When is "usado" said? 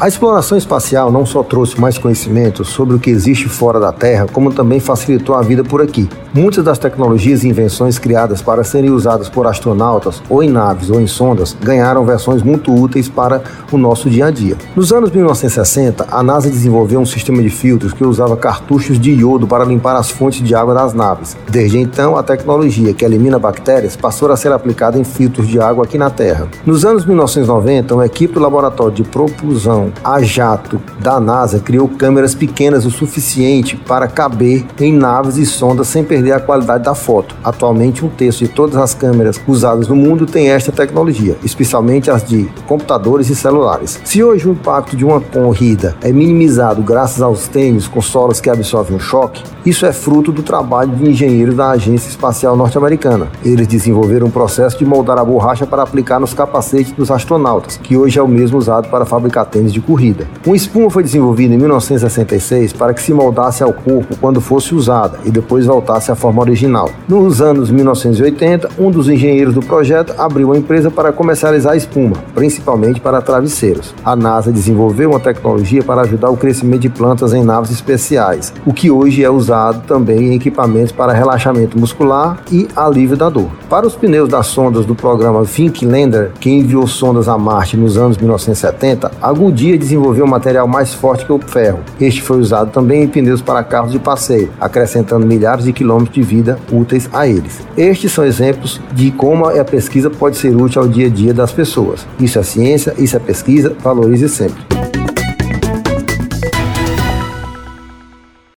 58.58-58.88, 79.30-79.86, 92.38-92.70